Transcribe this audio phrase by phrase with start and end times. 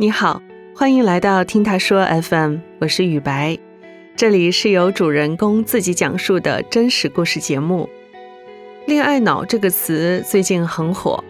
[0.00, 0.40] 你好，
[0.74, 3.58] 欢迎来到听他说 FM，我是雨白，
[4.16, 7.86] 这里是由主人公自己讲述的真实故事节目。
[8.86, 11.22] 恋爱脑这个词最近很火，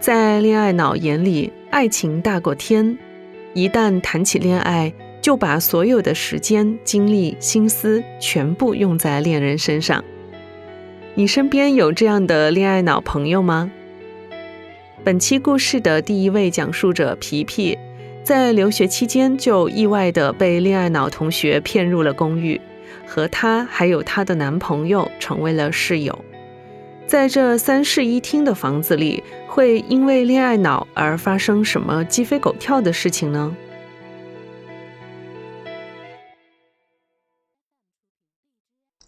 [0.00, 2.98] 在恋爱脑眼里，爱情大过天，
[3.54, 4.92] 一旦谈起恋爱，
[5.22, 10.02] 就把所有的时间、精力、心思全部用在恋人身上。
[11.14, 13.70] 你身边有这样的恋爱脑朋友吗？
[15.04, 17.78] 本期故事的第一位讲述者皮皮。
[18.24, 22.60] 在留学期间，就意外的被恋爱脑同学骗入了公寓，
[23.06, 26.18] 和她还有她的男朋友成为了室友。
[27.06, 33.56] 在这三室一厅的房子里，会因为恋爱脑而发生什么鸡飞狗跳的事情呢？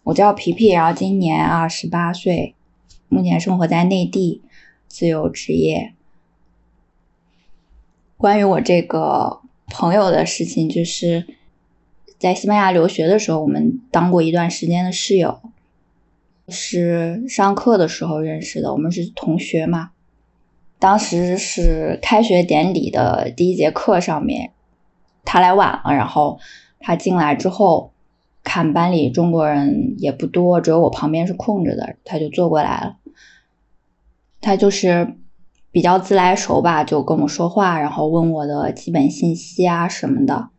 [0.05, 2.55] 我叫皮皮，然后今年二十八岁，
[3.07, 4.41] 目前生活在内地，
[4.87, 5.93] 自由职业。
[8.21, 11.25] 关于我这个朋友的事情，就是
[12.19, 15.41] 在西班牙留学的时候，我们当过一段时间的室友，
[16.47, 18.71] 是上课的时候认识的。
[18.73, 19.89] 我们是同学嘛，
[20.77, 24.51] 当时是开学典礼的第一节课上面，
[25.25, 26.37] 他来晚了，然后
[26.79, 27.91] 他进来之后，
[28.43, 32.97] 看班里中国人也不多，只有我旁边是空着的，他就坐过来了。
[34.39, 35.15] 他就是。
[35.71, 40.49] 比较自来熟吧，就跟我说话，然后问我的基本信息啊什么的。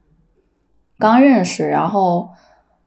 [0.98, 2.30] 刚认识，然后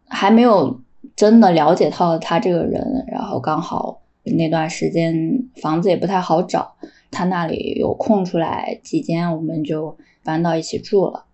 [0.07, 0.81] 还没有
[1.15, 6.75] 真的了解到他这个人，然后刚好那段时间房子也不太好找，
[7.11, 11.25] 他那里有空出来几间，我们就搬到一起住了。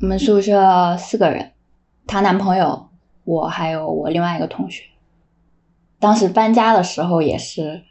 [0.00, 1.52] 我们宿舍四个人，
[2.06, 2.88] 她男朋友，
[3.24, 4.84] 我还有我另外一个同学。
[6.00, 7.82] 当时搬家的时候也是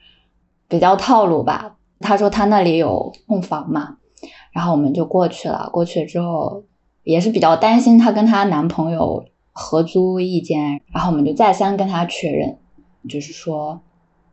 [0.68, 1.78] 比较套路吧。
[2.02, 3.98] 他说他那里有空房嘛，
[4.52, 5.70] 然后我们就过去了。
[5.72, 6.66] 过去之后
[7.04, 12.58] 也是比较担心她跟她男朋友合租一间，然后我们就再三跟她确认，
[13.08, 13.82] 就是说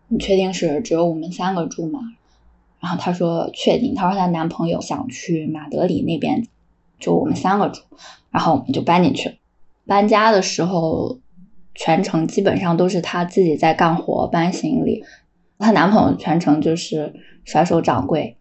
[0.08, 2.00] 你确定是只有我们三个住吗？
[2.80, 3.94] 然后她说确定。
[3.94, 6.46] 她说她男朋友想去马德里那边，
[6.98, 7.82] 就我们三个住，
[8.30, 9.34] 然后我们就搬进去了。
[9.86, 11.18] 搬家的时候
[11.74, 15.04] 全程基本上都是她自己在干活搬行李，
[15.58, 17.14] 她男朋友全程就是。
[17.48, 18.36] 甩手掌柜，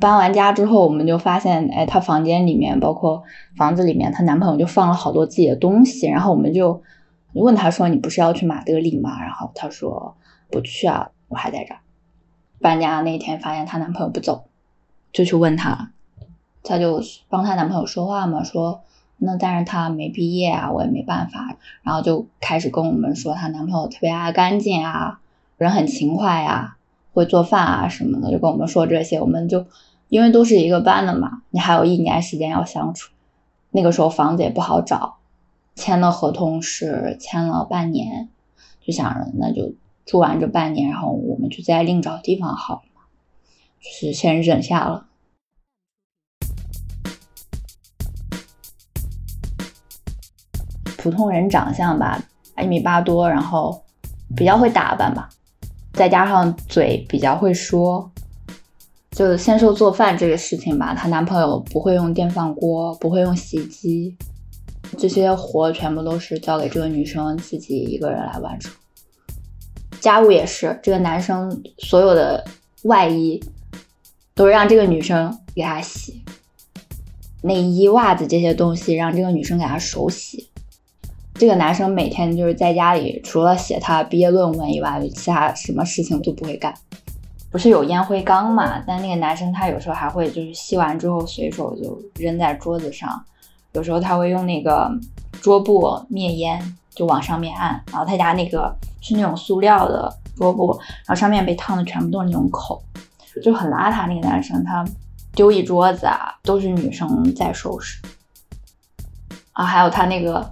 [0.00, 3.22] 搬完家之后，我们就发现，哎，她房间里面，包括
[3.56, 6.08] 房子里面，她男朋友就放了好多自己的东西。
[6.08, 6.82] 然后我们就
[7.34, 10.16] 问她说：“你不是要去马德里吗？”然后她说
[10.50, 11.78] ：“不去啊，我还在这儿。”
[12.60, 14.46] 搬家那天发现她男朋友不走，
[15.12, 15.92] 就去问她，
[16.64, 18.82] 她就帮她男朋友说话嘛，说
[19.18, 25.20] ：“那但是她没毕业啊，我也没办法。”然后就开始跟我们说她男朋友特别爱干净啊，
[25.58, 26.75] 人很勤快呀。
[27.16, 29.64] 会做饭啊什么的，就跟我们说这些，我们就
[30.10, 33.10] 因为都是一个班的嘛，你还有一年时间要相处，
[33.70, 35.16] 那个时候房子也不好找，
[35.74, 38.28] 签的合同是签了半年，
[38.82, 39.72] 就想着那就
[40.04, 43.00] 住完这半年，然后我们就再另找地方好了嘛，
[43.80, 45.06] 就是先忍下了。
[50.98, 52.22] 普通人长相吧，
[52.62, 53.84] 一米八多，然后
[54.36, 55.30] 比较会打扮吧。
[55.96, 58.08] 再加上嘴比较会说，
[59.12, 60.94] 就先说做饭这个事情吧。
[60.94, 64.14] 她男朋友不会用电饭锅，不会用洗衣机，
[64.98, 68.70] 这些活全部都是交给这个女生自己一个人来完成。
[69.98, 72.44] 家务也是，这个男生所有的
[72.82, 73.42] 外衣
[74.34, 76.22] 都是让这个女生给他洗，
[77.40, 80.50] 内衣、袜子这些东西让这个女生给他手洗。
[81.38, 86.72] 这个男生每天就是在家里，除了写他毕业论文以外，其他什么事情都不会干。
[87.50, 88.82] 不是有烟灰缸嘛？
[88.86, 93.22] 但那个男生他有时候还会就是吸完之后随手就扔在桌子上，
[93.72, 94.90] 有时候他会用那个
[95.42, 96.58] 桌布灭烟，
[96.94, 97.82] 就往上面按。
[97.92, 100.72] 然后他家那个是那种塑料的桌布，
[101.06, 102.82] 然后上面被烫的全部都是那种口，
[103.42, 104.08] 就很邋遢。
[104.08, 104.82] 那个男生他
[105.34, 108.00] 丢一桌子啊，都是女生在收拾。
[109.52, 110.50] 啊，还有他那个。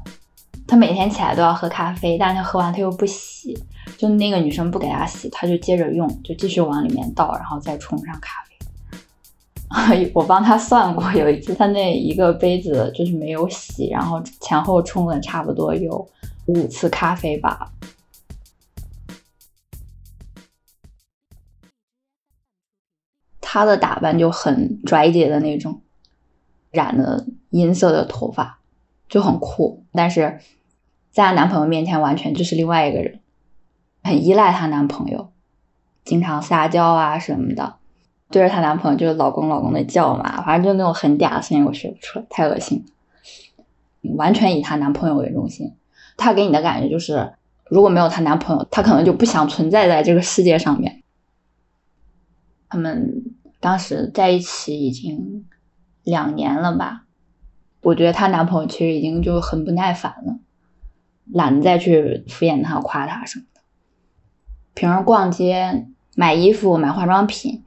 [0.66, 3.56] 他每天起来都要喝咖啡，但是他喝完他又不洗，
[3.98, 10.10] 就那个女生不给他洗，他就接着用，就继续往里面倒，然后再冲上咖啡。
[10.14, 16.08] 我帮他算过，有一次他那一个杯子就是没有洗，然后前后冲了差不多有
[16.46, 17.70] 五次咖啡吧。
[23.40, 25.80] 他的打扮就很拽姐的那种，
[26.70, 28.58] 染的银色的头发。
[29.08, 30.40] 就很酷，但是
[31.10, 33.20] 在她男朋友面前完全就是另外一个人，
[34.02, 35.30] 很依赖她男朋友，
[36.04, 37.76] 经常撒娇啊什么的。
[38.30, 42.84] 对着她男朋友就是老公老公的叫嘛，反正就那种很嗲的声音，我学不出来，太恶心。
[44.16, 45.74] 完全以她男朋友为中心，
[46.16, 47.34] 她给你的感觉就是，
[47.70, 51.02] 如果没有她男朋友，她可能就不想存在在这个世界上面。
[52.68, 55.46] 他们当时在一起已经
[56.02, 57.03] 两年了吧，
[57.84, 60.38] 我觉得她男朋友其实已经就很不耐烦了，
[61.30, 63.60] 懒得再去敷衍她、夸她什么的。
[64.74, 65.86] 平时逛街。
[66.16, 67.64] 买衣服、买化妆品，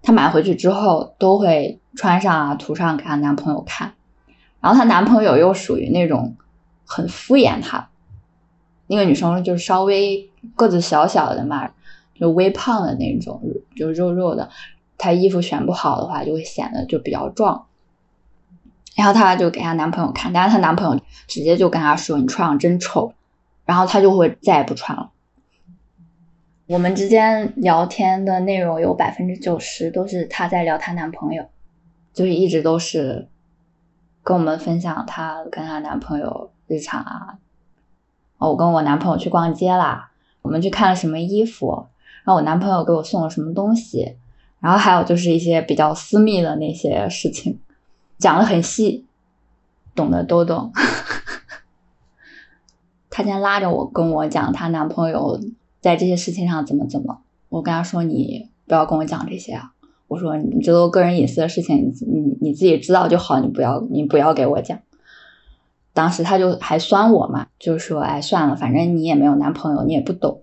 [0.00, 3.92] 她买回去之后都会穿上啊、涂上给她男朋友看。
[4.62, 6.34] 然后她男朋友又属于那种
[6.86, 7.90] 很敷衍她，
[8.86, 11.72] 那个女生就是稍微个子小小的嘛，
[12.14, 13.42] 就微胖的那种，
[13.76, 14.48] 就肉肉的。
[14.96, 17.66] 她衣服选不好的话，就会显得就比较壮。
[18.94, 23.12] 然后她就给她男朋友看，但是她男朋友直接就跟她说：“你穿上真丑。”
[23.66, 25.10] 然后她就会再也不穿了。
[26.66, 31.46] 我们之间聊天的内容有百分之九十都是她在聊她男朋友，
[32.12, 33.28] 就是一直都是
[34.22, 37.38] 跟我们分享她跟她男朋友日常啊。
[38.38, 40.10] 哦，我跟我男朋友去逛街啦，
[40.42, 41.86] 我们去看了什么衣服，
[42.24, 44.16] 然后我男朋友给我送了什么东西，
[44.60, 47.60] 然后还有就是一些比较私密的那些事情，
[48.18, 49.06] 讲的很细，
[49.94, 50.72] 懂的都懂。
[53.10, 55.40] 她先拉着我跟我讲她男朋友。
[55.80, 57.18] 在这些事情上怎么怎么，
[57.50, 59.72] 我跟他说你不要跟我讲这些啊！
[60.08, 64.78] 我说你这都个人隐私的事情，你你你自己知道就好，你不要你不要给我讲。
[65.92, 70.40] 当时他就还酸我嘛，就说哎算了，反正你也没有男朋友，你也不懂，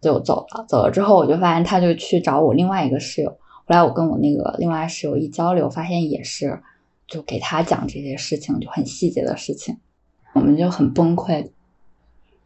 [0.00, 0.64] 就走了。
[0.66, 3.28] 走了之后，我就发现他就去找我另外一个室友。
[3.28, 6.62] 后来我跟我那个另外室友一交流，发现也是
[7.10, 9.76] 就给他讲这些事情，就很细节的事情，
[10.32, 11.50] 我们就很崩溃。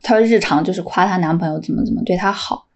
[0.03, 2.67] 她日常就是夸她男朋友怎么怎么对她好。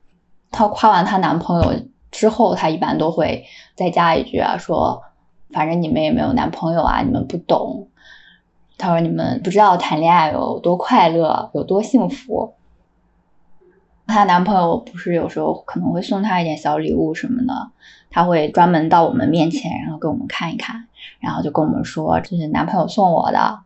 [0.51, 3.45] 她夸完她男朋友之后，她一般都会
[3.75, 5.03] 再加一句啊，说
[5.51, 7.89] 反正你们也没有男朋友啊，你们不懂。
[8.77, 12.55] 她说你们不知道谈恋爱有多快乐，有多幸福。
[14.07, 17.71] 她男朋友不是有时候可能会送她一点小礼物什么的，
[18.11, 20.88] 他会专门到我们面前，然后给我们看一看，
[21.21, 23.61] 然后就跟我们说这是男朋友送我的。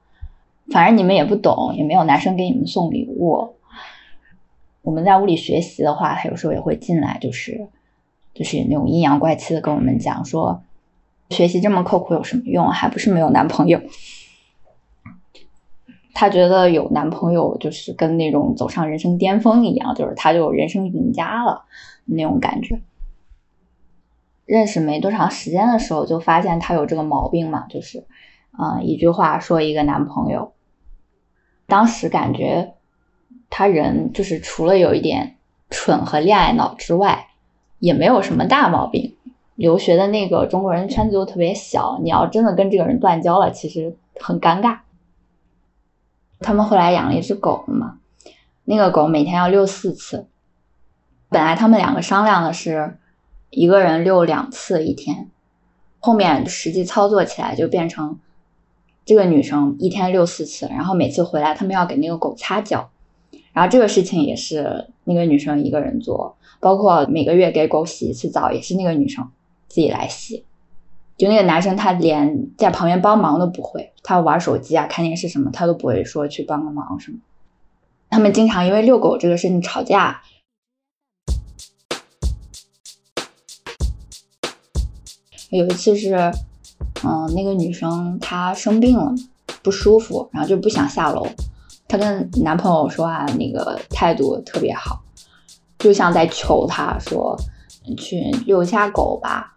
[0.71, 3.57] 反正你们也不懂，也没有男生给你们送礼物。
[4.81, 7.69] 我们在屋里学习的话，他有时候也会进来，就是
[8.33, 10.63] 就是那种阴阳怪气的跟我们讲说，
[11.31, 12.69] 学习这么刻苦有什么用？
[12.69, 13.81] 还不是没有男朋友。
[16.15, 21.65] 他觉得有男朋友就是跟那种走上人生巅峰一样，就是他就人生赢家了
[22.05, 22.81] 那种感觉。
[24.45, 28.07] 认识没多长时间的时候，就发现他有这个毛病嘛，就是
[28.53, 30.53] 啊，一句话说一个男朋友。
[31.67, 32.75] 当时感觉
[33.49, 35.37] 他人就是除了有一点
[35.71, 37.29] 蠢和恋爱脑之外，
[37.79, 39.17] 也没有什么大毛病。
[39.55, 44.79] 留学的那个中国人圈子又特别小，你要真的跟这个人断交了，其实很尴尬。
[46.41, 47.99] 他们后来养了一只狗嘛，
[48.65, 50.27] 那个狗每天要遛四次。
[51.29, 52.99] 本来他们两个商量的是
[53.53, 55.29] 一个人遛两次一天，
[56.01, 58.19] 后面实际操作起来就变成。
[59.05, 62.89] 这个女生一天遛四次，然后每次回来，他们要给那个狗擦脚，
[63.53, 69.29] 然后这个事情也是那个女生一个人做，包括每个月给狗洗一次澡，也是那个女生
[69.67, 70.45] 自己来洗。
[71.17, 77.19] 就那个男生，他连在旁边帮忙都不会，他玩手机啊、看电视什么，他都不会说去帮个忙什么。
[78.09, 80.23] 他们经常因为遛狗这个事情吵架。
[85.59, 86.33] 有一次是。
[87.05, 89.13] 嗯，那个女生她生病了，
[89.63, 91.27] 不舒服，然后就不想下楼。
[91.89, 95.01] 她跟男朋友说话，那个态度特别好，
[95.79, 97.37] 就像在求他说
[97.99, 99.55] ：“去遛一下狗吧，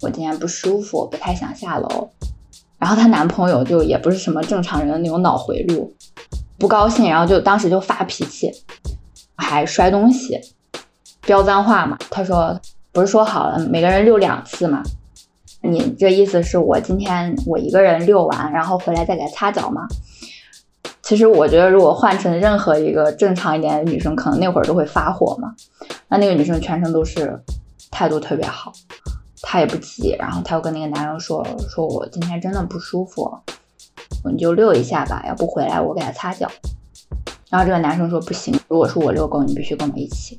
[0.00, 2.08] 我今天不舒服，不太想下楼。”
[2.78, 5.92] 然后她男朋友就也不是什么正常人的那种脑回路，
[6.58, 8.50] 不高兴，然后就当时就发脾气，
[9.34, 10.40] 还摔东西，
[11.22, 11.98] 飙脏话嘛。
[12.10, 12.58] 他说
[12.92, 14.82] ：“不是说好了每个人遛两次吗？”
[15.62, 19.86] 你这意思是我今天我一个人遛完，然后回来再给他擦脚吗？
[21.02, 25.54] 其实我觉得，如果换成任何一个正常一点的女生，可能那会儿都会发火嘛。
[26.08, 27.42] 那那个女生全程都是
[27.90, 28.72] 态度特别好，
[29.42, 33.28] 她也不急，然后她又跟那个男生说：“说我今天真的不舒服，
[34.30, 36.48] 你就遛一下吧，要不回来我给他擦脚。”
[37.50, 40.38] 然后这个男生说：“不行，如果是我遛狗，你必须跟我一起。”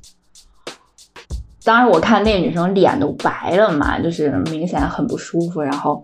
[1.64, 5.62] 当时我看那个女生脸都白了嘛，就是明显很不舒服。
[5.62, 6.02] 然后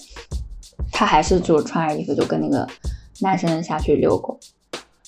[0.92, 2.68] 她还是就穿着衣服就跟那个
[3.22, 4.40] 男生下去遛狗。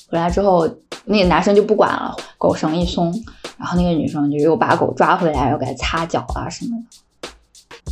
[0.09, 0.67] 回来之后，
[1.05, 3.13] 那个男生就不管了，狗绳一松，
[3.59, 7.29] 然后那个女生就又把狗抓回来，又给它擦脚啊什么的。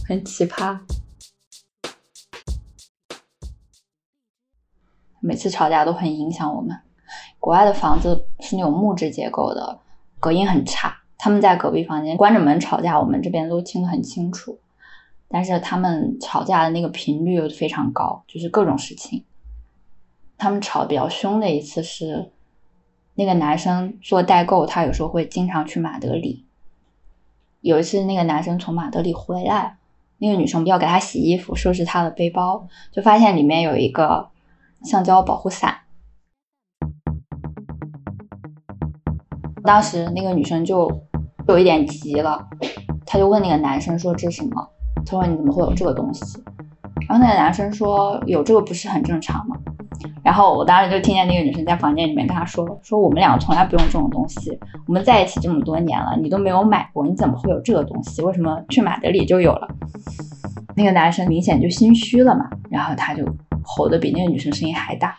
[0.08, 0.80] 很奇葩。
[5.20, 6.76] 每次吵架都很影响我们。
[7.40, 9.80] 国外的房子是那种木质结构的，
[10.20, 10.97] 隔音很差。
[11.18, 14.60] 他们在隔壁房间关着门吵架，我们这边都听得很清楚。
[15.30, 19.26] 但是他们吵架的那个频率又非常高，就是各种事情。
[20.38, 22.32] 他们吵比较凶的一次是，
[23.16, 26.46] 那个男生做代购，他有时候会经常去马德里。
[27.60, 29.78] 有一次，那个男生从马德里回来，
[30.20, 34.30] 那个女生要给他洗衣服、收拾他的背包，就发现里面有一个
[34.84, 35.80] 橡胶保护伞。
[39.68, 40.90] 当时那个女生就
[41.50, 42.42] 有一点急了，
[43.06, 44.66] 她就问那个男生说：“这是什么？”
[45.06, 46.42] 他说：“你怎么会有这个东西？”
[47.06, 49.58] 然后那个男生说：“有这个不是很正常吗？”
[50.24, 54.58] 然后我当时就听见那个女生在房间里面跟他说：“说我们两个从来不用这种东西，
[54.88, 58.22] 我们在一起这么多年了，你都没有买过，你怎么会有这个东西？
[58.22, 59.68] 为什么去马德里就有了？”
[60.78, 63.26] 那个男生明显就心虚了嘛，然后他就
[63.62, 65.18] 吼得比那个女生声音还大，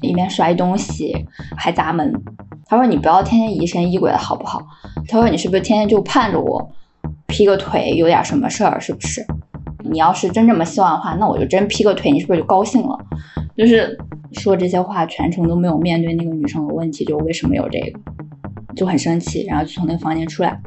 [0.00, 1.24] 一边摔东西
[1.56, 2.12] 还砸门。
[2.72, 4.66] 他说：“你不要天天疑神疑鬼的好不好？”
[5.06, 6.72] 他说：“你是不是天天就盼着我
[7.26, 8.80] 劈个腿有点什么事儿？
[8.80, 9.22] 是不是？
[9.80, 12.98] 你要是真这么希望的话，那我就真劈个腿，你是不是就高兴了？”
[13.58, 13.98] 就是
[14.32, 18.00] 说这些话，全程都没有面对那个女生的问题，就为什么有这个，
[18.74, 20.58] 就很生气，然后就从那个房间出来，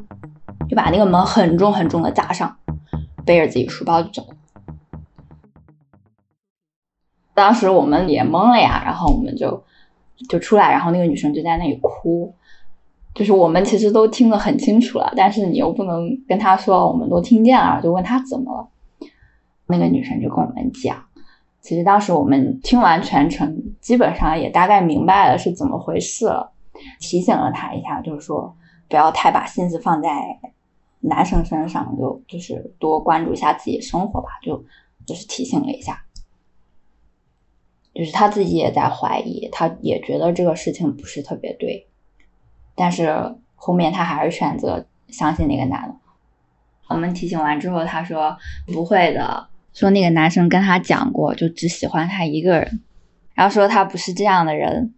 [0.68, 2.56] 就把那个门很重很重的砸上，
[3.24, 4.28] 背着自己书包就走。
[7.34, 9.64] 当时我们也懵了呀，然后我们就。
[10.28, 12.34] 就出来，然后那个女生就在那里哭，
[13.14, 18.68] 就是我们其实都听得很清楚了，但是你又不能跟她说，我们都听见了，就问她怎么了。
[19.66, 21.04] 那个女生就跟我们讲，
[21.60, 26.52] 其实当时我们听完全程，基本上也大概明白了是怎么回事了，
[27.00, 28.56] 提醒了她一下，就是说
[28.88, 30.08] 不要太把心思放在
[31.00, 34.64] 男生身上，就就是多关注一下自己生活吧，就
[35.04, 36.00] 就是提醒了一下。
[37.96, 41.86] 就是他自己也在怀疑，他也觉得这个事情不是特别对，
[42.74, 45.94] 但是后面他还是选择相信那个男的。
[46.88, 48.36] 我们提醒完之后，他说
[48.66, 52.82] 不会的，说那个男生跟他讲过，就只喜欢他一个人，
[53.34, 54.94] 然后说他不是这样的人，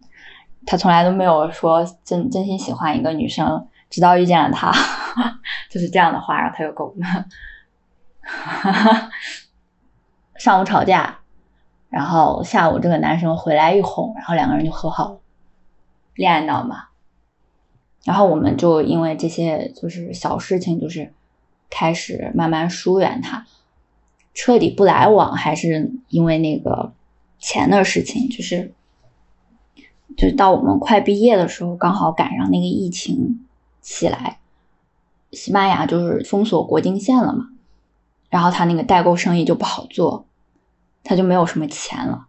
[0.65, 4.71] 他从来都没有说真真心喜欢一个女生，直到遇见了他，
[5.71, 7.25] 就是这样的话，然后他就够了。
[10.37, 11.18] 上午吵架。
[11.89, 15.19] 然后下午这个男生回来一哄，然后两个人就和好了，
[16.13, 16.85] 恋爱脑嘛。
[18.05, 21.13] 然后我们就因为这些就是小事情，就是
[21.69, 23.45] 开始慢慢疏远他，
[24.33, 26.93] 彻底不来往，还是因为那个
[27.39, 28.29] 钱的事情。
[28.29, 28.73] 就是，
[30.15, 33.45] 就到我们快毕业的时候，刚好赶上那个疫情
[33.81, 34.39] 起来，
[35.31, 37.49] 西班牙就是封锁国境线了嘛，
[38.29, 40.25] 然后他那个代购生意就不好做。
[41.03, 42.27] 她就没有什么钱了。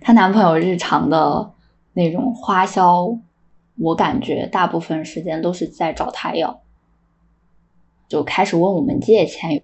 [0.00, 1.52] 她男朋友日常的
[1.92, 3.18] 那种花销，
[3.76, 6.60] 我感觉大部分时间都是在找她要，
[8.08, 9.62] 就开始问我们借钱。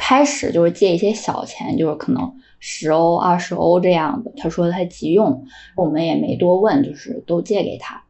[0.00, 4.32] 开始就是借一些小钱，就是可能十欧、二十欧这样的。
[4.36, 5.44] 他说他急用，
[5.74, 8.04] 我们也没多问，就是都借给他。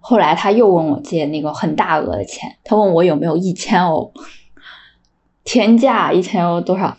[0.00, 4.12] 后来他又问我借那个很大额的钱，他问我有没有一千欧，
[5.44, 6.98] 天价一千欧多少？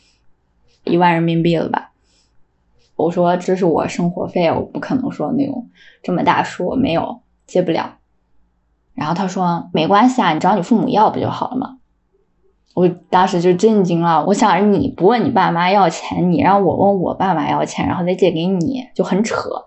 [0.87, 1.91] 一万人民币了吧？
[2.95, 5.69] 我说这是我生活费，我不可能说那种
[6.01, 7.97] 这么大数，没有借不了。
[8.95, 11.77] 然后他说没关系啊，你找你父母要不就好了嘛？
[12.73, 19.65] 我当时就震惊了，我想着你不问你爸妈要钱，你让我问我爸妈要钱，然后再借给你，就很扯。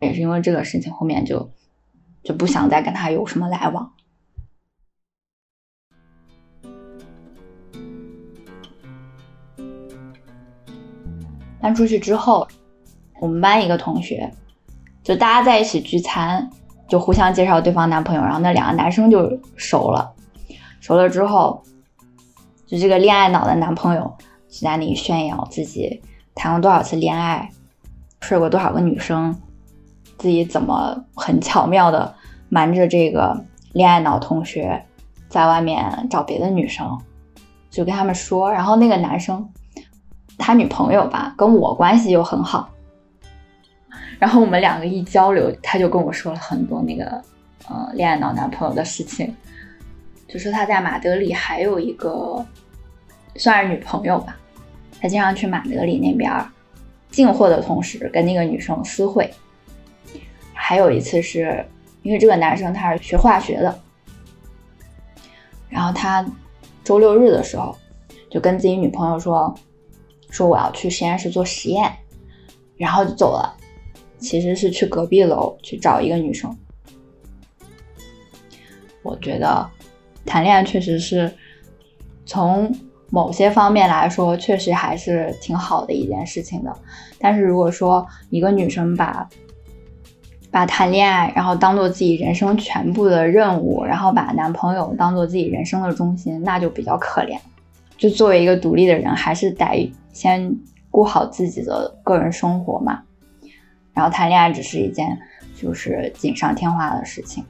[0.00, 1.50] 也是因为这个事情，后面就
[2.22, 3.92] 就不想再跟他有什么来往。
[11.62, 12.46] 搬出去之后，
[13.20, 14.28] 我们班一个同学，
[15.04, 16.50] 就大家在一起聚餐，
[16.88, 20.12] 就互相介绍对方男朋友，然后那两个男生就熟了。
[20.80, 21.62] 熟了之后，
[22.66, 24.12] 就这个恋爱脑的男朋友
[24.48, 26.02] 就在那里炫耀自己
[26.34, 27.48] 谈过多少次恋爱，
[28.20, 29.32] 睡过多少个女生，
[30.18, 32.12] 自己怎么很巧妙的
[32.48, 33.40] 瞒着这个
[33.72, 34.84] 恋爱脑同学
[35.28, 37.00] 在外面找别的女生，
[37.70, 39.48] 就跟他们说，然后那个男生。
[40.42, 42.68] 他女朋友吧，跟我关系又很好，
[44.18, 47.22] 然后我们两个一交流，他就跟我说了很多那个，
[47.68, 49.32] 呃，恋爱脑男朋友的事情，
[50.26, 52.44] 就说他在马德里还有一个
[53.36, 54.36] 算是女朋友吧，
[55.00, 56.28] 他经常去马德里那边
[57.08, 59.32] 进货的同时跟那个女生私会，
[60.52, 61.64] 还有一次是
[62.02, 63.78] 因为这个男生他是学化学的，
[65.68, 66.26] 然后他
[66.82, 67.76] 周六日的时候。
[68.30, 69.54] 就跟自己女朋友说，
[70.32, 71.92] 说我要去实验室做实验，
[72.76, 73.56] 然后就走了。
[74.18, 76.56] 其实是去隔壁楼去找一个女生。
[79.02, 79.68] 我觉得
[80.24, 81.32] 谈恋爱确实是
[82.24, 82.72] 从
[83.10, 86.74] 某些方面来说，确实还是挺好的一件事情的。
[87.18, 89.28] 但是如果说一个女生把
[90.50, 97.38] 把谈恋爱然后当做自己人生全部的任务，然后把男朋友当做自己人生的中心，那就比较可怜。
[98.02, 100.58] 就作为一个独立的人，还是得先
[100.90, 103.04] 顾好自己的个人生活嘛。
[103.92, 105.16] 然后谈恋爱只是一件
[105.54, 107.44] 就是锦上添花的事情。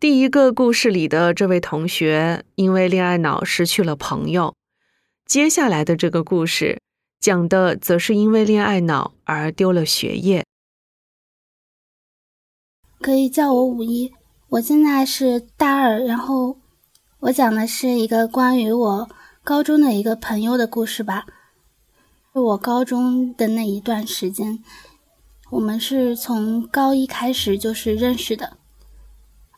[0.00, 4.56] 第一个故事里的这位同学因为恋爱脑失去了朋友，
[5.24, 6.80] 接下来的这个故事
[7.24, 10.44] 讲的则是因为恋爱脑而丢了学业。
[13.00, 14.12] 可以叫我五一，
[14.50, 16.58] 我现在是大二，然后
[17.20, 19.08] 我讲的是一个关于我
[19.42, 21.24] 高中的一个朋友的故事吧。
[22.34, 24.62] 我高中的那一段时间，
[25.48, 28.58] 我们是从高一开始就是认识的。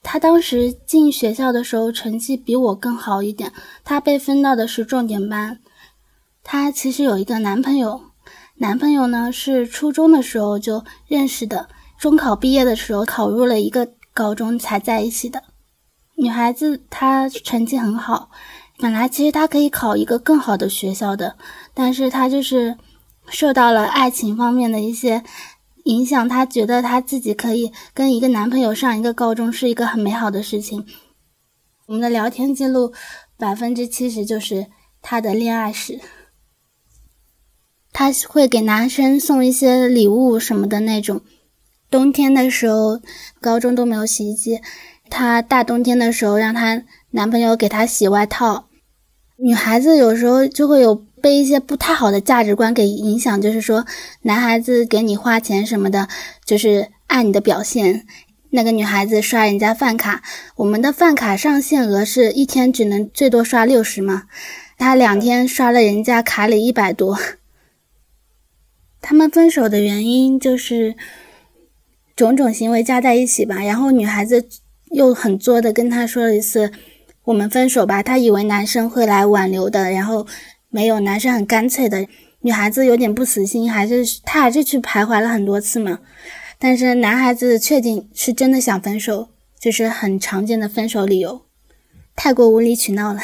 [0.05, 5.59] 他当时进学校的时候成绩比我更好一点，他被分到的是重点班。
[6.49, 8.01] 她其实有一个男朋友，
[8.59, 15.43] 男朋友呢是初中的时候就认识的，中考毕业的时候考入了一个高中才在一起的。
[16.15, 18.31] 女孩子她成绩很好，
[18.79, 21.37] 本来其实她可以考一个更好的学校的，
[21.75, 22.79] 但是她就是
[23.29, 25.25] 受到了爱情方面的一些。
[25.87, 30.85] 影响她觉得她自己可以跟一个男朋友上一个高中是一个很美好的事情。
[31.87, 32.93] 我们的聊天记录
[33.37, 34.67] 百分之七十就是
[35.03, 36.01] 她的恋爱史。
[37.97, 41.23] 她会给男生送一些礼物什么的那种。
[41.91, 43.01] 冬天的时候，
[43.41, 44.61] 高中都没有洗衣机，
[45.09, 46.83] 她大冬天的时候让她
[47.13, 48.67] 男朋友给她洗外套。
[49.39, 51.07] 女孩子有时候就会有。
[51.23, 53.85] 被一些不太好的价值观给影响，就是说，
[54.23, 56.07] 男孩子给你花钱什么的，
[56.45, 58.07] 就是爱你的表现。
[58.51, 60.23] 那个女孩子刷人家饭卡，
[60.57, 64.25] 我们的饭卡上限额是一天只能最多刷六十嘛，
[64.79, 67.19] 她两天刷了人家卡里一百多。
[69.09, 70.97] 他们分手的原因就是
[72.17, 74.45] 种种行为加在一起吧，然后女孩子
[74.91, 76.73] 又很作的跟他说了一次，
[77.23, 78.03] 我们分手吧。
[78.03, 80.27] 她以为男生会来挽留的，然后。
[80.69, 82.07] 没有，男生很干脆的，
[82.41, 86.01] 女孩子有点不死心，还是他还是去徘徊了很多次嘛。
[86.59, 91.43] 但是男孩子确定是真的想分手，就是很常见的分手理由，
[92.15, 93.21] 太过无理取闹了。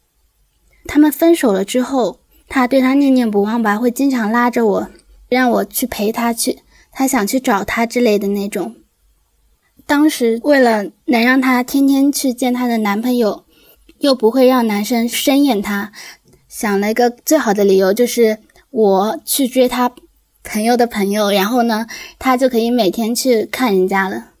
[0.86, 2.20] 他们分手了之后，
[2.54, 4.90] 他对他念念不忘吧，会经常拉着我，
[5.30, 6.58] 让我去陪他去，
[6.90, 8.76] 他想去找他之类的那种。
[9.86, 13.46] 当时为了能让他天天去见她的男朋友，
[14.00, 15.92] 又不会让男生生厌她。
[16.46, 19.90] 想了一个最好的理由，就是我去追他
[20.44, 21.86] 朋友的朋友，然后呢，
[22.18, 24.32] 他就可以每天去看人家了。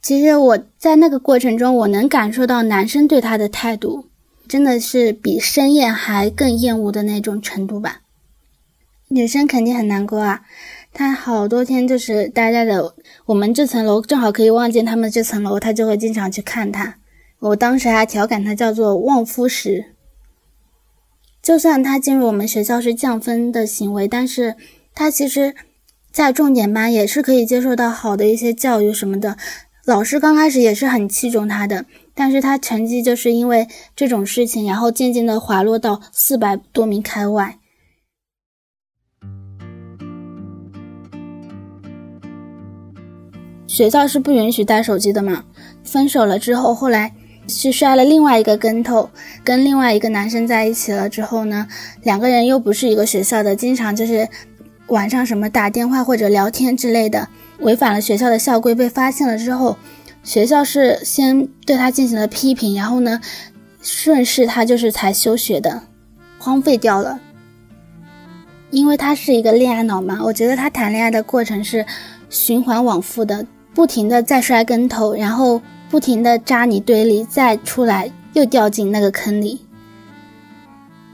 [0.00, 4.06] 其实我在那个过程中，我能感受到男生对他的态度，
[4.52, 8.02] 真的是比深厌还更厌恶的那种程度吧。
[9.08, 10.42] 女生肯定很难过啊，
[10.92, 16.98] 她好多天就是待在的我们这层楼，正好可以望见他们这层楼，她就会经常去看他。
[17.38, 19.94] 我当时还调侃他叫做“望夫石”。
[21.40, 24.56] 就算他进入我们学校是降分的行为，但是
[24.94, 25.54] 他其实，
[26.12, 29.38] 在重点班也是可以接受到好的一些教育什么的。
[29.86, 37.58] 老师刚开始也是很器重他的，但是他成绩就是因为这种事情，然后渐渐的滑落到四百多名开外。
[43.66, 45.44] 学校是不允许带手机的嘛？
[45.82, 47.14] 分手了之后，后来。
[47.48, 49.10] 去摔了另外一个跟头，
[49.42, 51.66] 跟另外一个男生在一起了之后呢，
[52.02, 54.28] 两个人又不是一个学校的，经常就是
[54.86, 59.76] 晚上什么打电话或者聊天之类的，违反了学校的校规，被发现了之后，
[60.22, 63.20] 学校是先对他进行了批评，然后呢，
[63.80, 65.82] 顺势他就是才休学的，
[66.38, 67.20] 荒废掉了。
[68.70, 71.84] 因为他是一个恋爱脑嘛，我觉得他谈恋爱的过程是
[72.30, 75.60] 循环往复的，不停的在摔跟头，然后。
[75.90, 79.60] 不停的扎泥堆里，再出来又掉进那个坑里。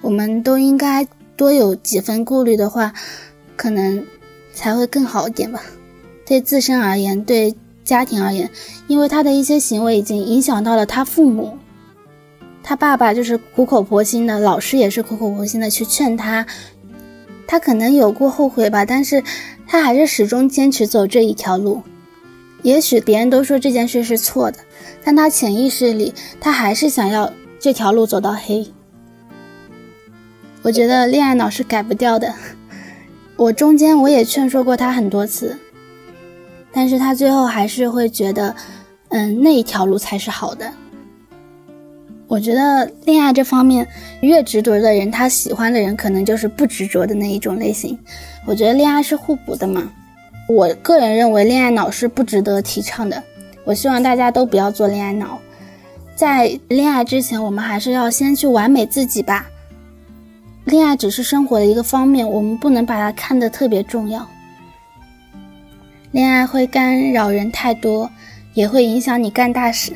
[0.00, 1.04] 我们都应该
[1.36, 2.94] 多有几分顾虑的话，
[3.56, 4.06] 可能
[4.54, 5.60] 才会更好一点吧。
[6.24, 7.56] 对自身而言，对
[7.88, 8.50] 家庭而言，
[8.86, 11.56] 因为他的一些行为已经影响到了他父母。
[12.62, 16.44] 他爸爸就是苦口婆心的，老师也是苦口婆心的去劝他。
[17.46, 19.24] 他可能有过后悔吧，但是
[19.66, 21.80] 他还是始终坚持走这一条路。
[22.62, 24.58] 也许别人都说这件事是错的，
[25.02, 28.70] 但他潜意识里，他还是想要这条路走到黑。
[30.60, 32.34] 我觉得恋爱脑是改不掉的。
[33.36, 35.56] 我中间我也劝说过他很多次，
[36.72, 38.54] 但是他最后还是会觉得，
[39.08, 40.70] 嗯，那一条路才是好的。
[42.26, 43.88] 我觉得恋爱这方面，
[44.20, 47.98] 越执着的人，他喜欢的人可能就是不执着的那一种类型。
[48.46, 49.90] 我觉得恋爱是互补的嘛。
[50.46, 53.22] 我个人认为恋爱脑是不值得提倡的。
[53.64, 55.38] 我希望大家都不要做恋爱脑，
[56.14, 59.46] 在恋爱之前，我们还是要先去完美自己吧。
[60.64, 64.26] 恋爱只是生活的一个方面，我们不能把它看得特别重要。
[66.10, 68.10] 恋爱会干扰人太多，
[68.54, 69.92] 也会影响你干大事。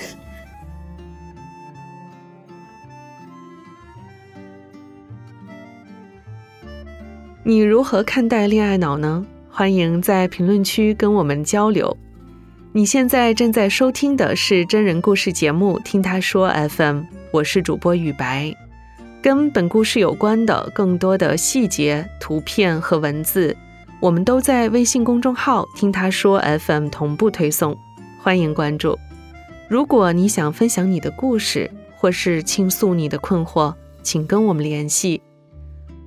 [7.42, 9.24] 你如何看待恋爱脑呢？
[9.50, 11.96] 欢迎在评论区跟我们交流。
[12.72, 16.98] 你现在正在收听的是真人故事节目《听他说 FM》，
[17.30, 18.54] 我是主播雨白。
[19.22, 23.56] 跟本故事有关的更多的细节、图片和文字，
[24.02, 27.78] 我们都在微信公众号“听他说 FM” 同步推送，
[28.20, 28.98] 欢迎关注。
[29.68, 35.22] 如果你想分享你的故事，或是倾诉你的困惑，请跟我们联系。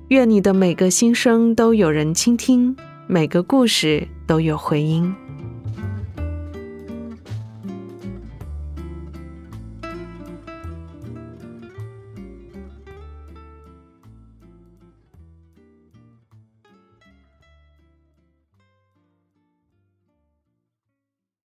[0.08, 5.14] 愿你的每个心声都有人倾听，每个故事都有回音。